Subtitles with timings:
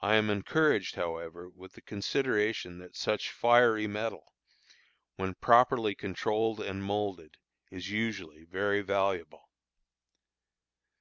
[0.00, 4.32] I am encouraged, however, with the consideration that such fiery metal,
[5.16, 9.50] when properly controlled and moulded, is usually very valuable.